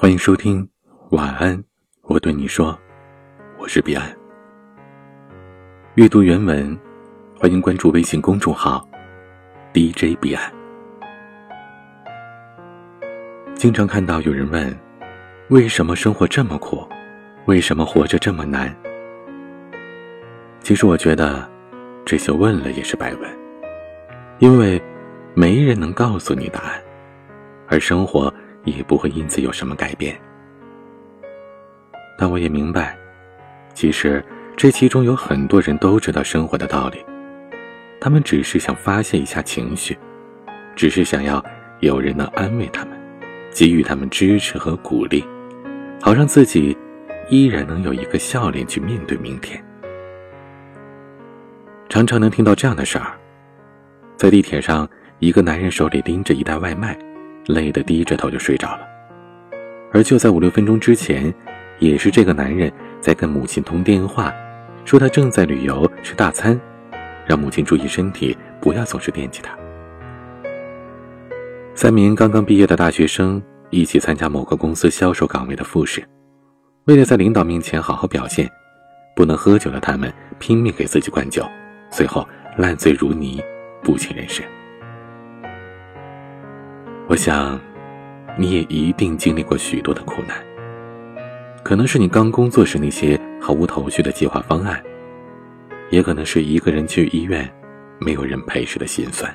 [0.00, 0.64] 欢迎收听
[1.10, 1.60] 晚安，
[2.02, 2.78] 我对你说，
[3.58, 4.16] 我是彼岸。
[5.96, 6.78] 阅读原文，
[7.36, 8.88] 欢迎关注微信公众号
[9.74, 10.52] DJ 彼岸。
[13.56, 14.72] 经常看到有人问，
[15.48, 16.88] 为什么生活这么苦？
[17.46, 18.72] 为什么活着这么难？
[20.60, 21.50] 其实我觉得，
[22.04, 23.28] 这些问了也是白问，
[24.38, 24.80] 因为
[25.34, 26.80] 没人能告诉你答案，
[27.66, 28.32] 而生活。
[28.64, 30.18] 也不会因此有什么改变。
[32.18, 32.98] 但我也明白，
[33.74, 34.24] 其实
[34.56, 37.04] 这其中有很多人都知道生活的道理，
[38.00, 39.96] 他们只是想发泄一下情绪，
[40.74, 41.44] 只是想要
[41.80, 42.98] 有人能安慰他们，
[43.52, 45.24] 给予他们支持和鼓励，
[46.02, 46.76] 好让自己
[47.28, 49.62] 依然能有一个笑脸去面对明天。
[51.88, 53.16] 常常能听到这样的事儿：
[54.16, 54.88] 在地铁上，
[55.20, 56.98] 一个男人手里拎着一袋外卖。
[57.48, 58.86] 累得低着头就睡着了，
[59.90, 61.32] 而就在五六分钟之前，
[61.78, 64.32] 也是这个男人在跟母亲通电话，
[64.84, 66.60] 说他正在旅游吃大餐，
[67.26, 69.56] 让母亲注意身体，不要总是惦记他。
[71.74, 76.06] 三名刚刚毕业的大学生一起参加某个公司销售岗位的复试，
[76.84, 78.46] 为了在领导面前好好表现，
[79.16, 81.48] 不能喝酒的他们拼命给自己灌酒，
[81.90, 83.42] 最后烂醉如泥，
[83.82, 84.42] 不省人事。
[87.08, 87.58] 我想，
[88.36, 90.36] 你也一定经历过许多的苦难。
[91.64, 94.78] 可能是你刚工作时那些毫无头绪的计划方案，
[95.88, 97.50] 也可能是一个人去医院，
[97.98, 99.34] 没有人陪时的心酸。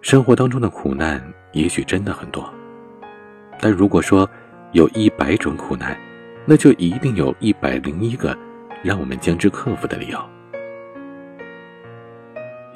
[0.00, 2.52] 生活当中的苦难也许真的很多，
[3.60, 4.28] 但如果说
[4.72, 5.96] 有一百种苦难，
[6.44, 8.36] 那就一定有一百零一个
[8.82, 10.18] 让我们将之克服的理由。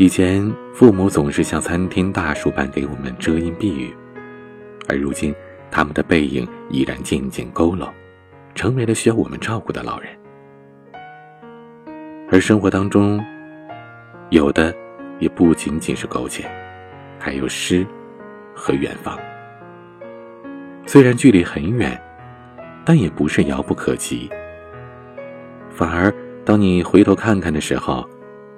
[0.02, 3.94] 以前，父母总是像参天大树般给我们遮阴避雨，
[4.88, 5.32] 而如今，
[5.70, 7.88] 他们的背影已然渐渐佝偻，
[8.52, 10.10] 成为了需要我们照顾的老人。
[12.32, 13.24] 而生活当中，
[14.30, 14.74] 有的
[15.20, 16.50] 也不仅仅是苟且，
[17.16, 17.86] 还有诗
[18.56, 19.16] 和远方。
[20.84, 21.96] 虽然距离很远，
[22.84, 24.28] 但也不是遥不可及。
[25.70, 26.12] 反而，
[26.44, 28.04] 当你回头看看的时候，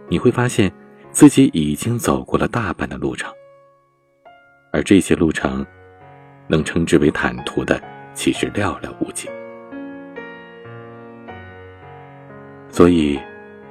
[0.08, 0.72] 你会发现。
[1.14, 3.32] 自己已经走过了大半的路程，
[4.72, 5.64] 而这些路程，
[6.48, 7.80] 能称之为坦途的，
[8.14, 9.30] 其实寥寥无几。
[12.68, 13.16] 所以，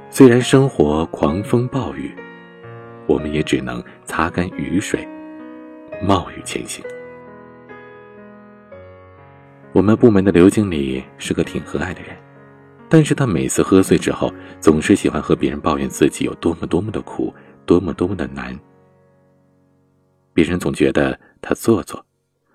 [0.09, 2.15] 虽然生活狂风暴雨，
[3.07, 5.05] 我们也只能擦干雨水，
[6.01, 6.81] 冒雨前行。
[9.73, 12.15] 我们部门的刘经理是个挺和蔼的人。
[12.89, 17.33] 但是他每次喝醉之后，总是喜欢和别人抱怨自己有多么多么的苦，
[17.65, 18.57] 多么多么的难。
[20.33, 22.05] 别人总觉得他做作，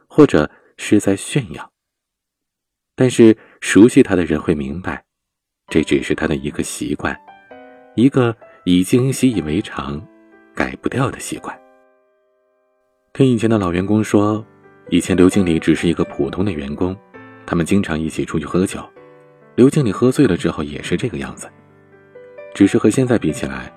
[0.06, 1.70] 或者是在炫耀。
[2.94, 5.04] 但是熟悉他的人会明白，
[5.68, 7.16] 这只是他的一个习惯，
[7.94, 10.00] 一个已经习以为常、
[10.54, 11.56] 改不掉的习惯。
[13.12, 14.44] 听以前的老员工说，
[14.90, 16.96] 以前刘经理只是一个普通的员工，
[17.46, 18.80] 他们经常一起出去喝酒。
[19.58, 21.50] 刘经理喝醉了之后也是这个样子，
[22.54, 23.72] 只是和现在比起来，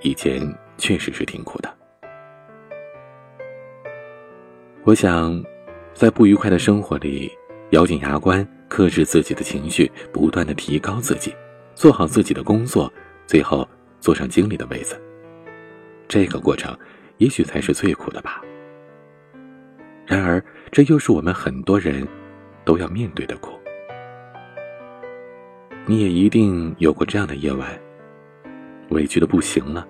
[0.00, 0.40] 以前
[0.78, 1.70] 确实是挺苦的。
[4.82, 5.44] 我想，
[5.92, 7.30] 在不愉快的生活里，
[7.72, 11.36] 咬紧牙关，克制自己的情绪，不断的提高自己，
[11.74, 12.90] 做好自己的工作，
[13.26, 13.68] 最后
[14.00, 14.98] 坐上经理的位子。
[16.08, 16.74] 这个过程，
[17.18, 18.40] 也许才是最苦的吧。
[20.06, 20.42] 然而，
[20.72, 22.08] 这又是我们很多人
[22.64, 23.55] 都要面对的苦。
[25.88, 27.68] 你也一定有过这样的夜晚，
[28.88, 29.86] 委屈的不行了，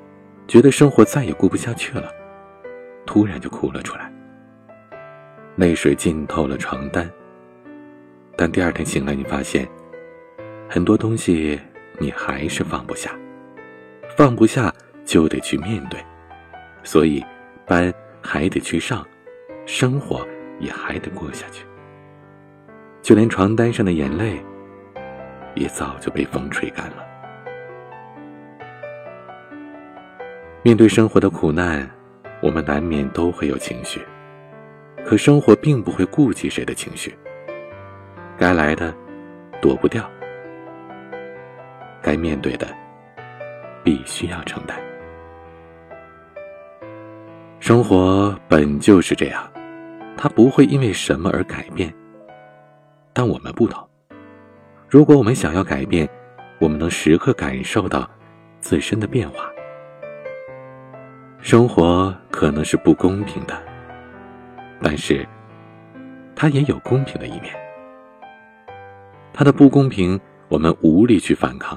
[0.47, 2.13] 觉得生活再也过不下去了，
[3.07, 4.13] 突然就哭了出来，
[5.57, 7.11] 泪水浸透了床单。
[8.37, 9.67] 但第二天醒来，你发现
[10.69, 11.59] 很多东西
[11.99, 13.11] 你还是放不下，
[14.19, 14.71] 放不下
[15.03, 15.99] 就得去面对，
[16.83, 17.25] 所以
[17.67, 17.91] 班
[18.21, 19.03] 还得去上，
[19.65, 20.29] 生活
[20.61, 21.65] 也还得过下去，
[23.01, 24.39] 就连床单上的眼泪。
[25.57, 27.05] 也早就被风吹干了。
[30.63, 31.89] 面对生活的苦难，
[32.41, 34.01] 我们难免都会有情绪，
[35.05, 37.17] 可生活并不会顾及谁的情绪。
[38.37, 38.95] 该来的
[39.63, 40.09] 躲不掉，
[42.03, 42.69] 该面对的
[43.83, 44.79] 必须要承担。
[47.61, 49.51] 生活本就是这样，
[50.17, 51.93] 它不会因为什么而改变，
[53.13, 53.89] 但我们不同。
[54.89, 56.09] 如果我们想要改变，
[56.61, 58.09] 我们能时刻感受到
[58.61, 59.51] 自身的变化。
[61.41, 63.61] 生活可能是不公平的，
[64.81, 65.27] 但是
[66.37, 67.53] 它也有公平的一面。
[69.33, 70.19] 它的不公平，
[70.49, 71.77] 我们无力去反抗；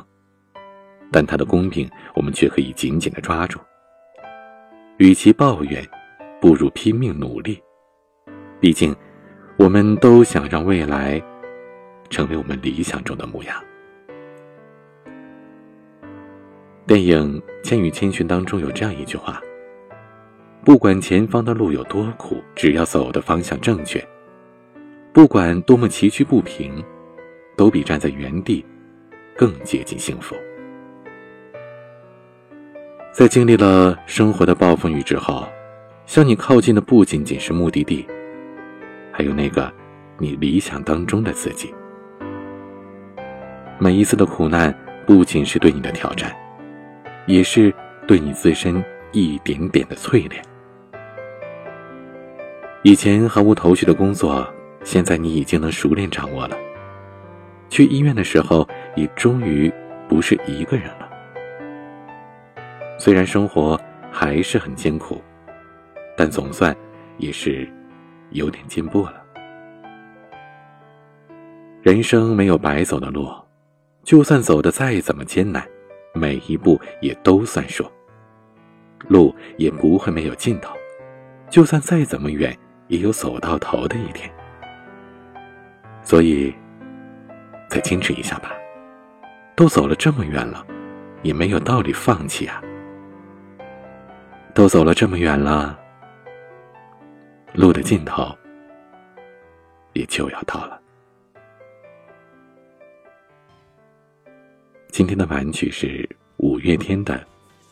[1.12, 3.60] 但它的公平，我们却可以紧紧的抓住。
[4.98, 5.84] 与其抱怨，
[6.40, 7.60] 不如拼命努力。
[8.60, 8.96] 毕竟，
[9.58, 11.22] 我们都想让未来
[12.10, 13.62] 成为我们理想中的模样。
[16.86, 19.40] 电影《千与千寻》当中有这样一句话
[20.66, 24.06] ：“不管前方的路有多苦，只要走的方向正确，
[25.14, 26.84] 不管多么崎岖不平，
[27.56, 28.66] 都比站在原地
[29.36, 30.36] 更接近幸福。”
[33.14, 35.48] 在经历了生活的暴风雨之后，
[36.06, 38.08] 向你靠近的不仅仅是目的地，
[39.12, 39.72] 还有那个
[40.18, 41.72] 你理想当中的自己。
[43.82, 44.76] 每一次的苦难，
[45.08, 46.36] 不仅是对你的挑战。
[47.26, 47.74] 也是
[48.08, 50.44] 对你自身一点点的淬炼。
[52.84, 54.52] 以前毫无头绪的工作，
[54.84, 56.58] 现在你已经能熟练掌握了。
[57.70, 59.72] 去医院的时候，你终于
[60.08, 61.08] 不是一个人了。
[62.98, 63.80] 虽然生活
[64.12, 65.22] 还是很艰苦，
[66.18, 66.76] 但总算
[67.18, 67.72] 也是
[68.32, 69.22] 有点进步了。
[71.82, 73.30] 人生没有白走的路，
[74.04, 75.64] 就算走的再怎么艰难。
[76.12, 77.86] 每一步也都算数，
[79.08, 80.74] 路也不会没有尽头，
[81.52, 82.58] 就算再怎么远，
[82.88, 84.30] 也有走到头的一天。
[86.02, 86.54] 所以，
[87.70, 88.52] 再坚持一下吧，
[89.56, 90.66] 都走了这么远了，
[91.22, 92.60] 也没有道理放弃啊。
[94.56, 95.80] 都走了这么远了，
[97.54, 98.36] 路的尽头
[99.94, 100.79] 也就要到了。
[105.00, 106.06] 今天的玩曲是
[106.40, 107.26] 五月天的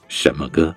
[0.07, 0.74] 什么歌？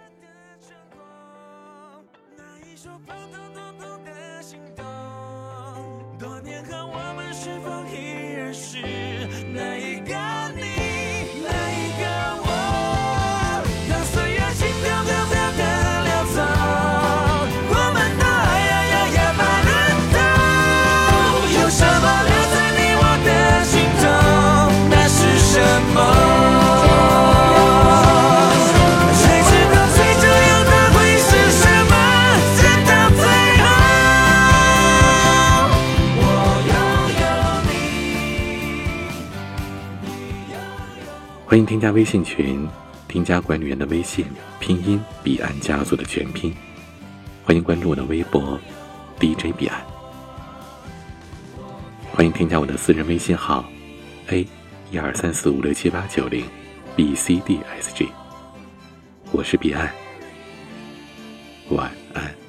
[41.51, 42.65] 欢迎添加微信群，
[43.09, 44.25] 添加管理员的微信，
[44.61, 46.55] 拼音彼岸家族的全拼。
[47.43, 48.57] 欢迎关注我的微博
[49.19, 49.85] DJ 彼岸。
[52.13, 53.65] 欢迎添加我的私人微信号
[54.29, 54.47] A
[54.93, 56.45] 一二三四五六七八九零
[56.95, 58.09] B C D S G。
[59.33, 59.93] 我是彼岸，
[61.71, 62.40] 晚安。